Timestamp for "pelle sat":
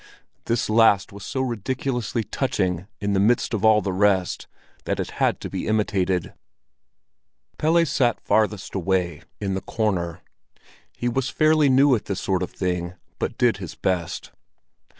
7.59-8.19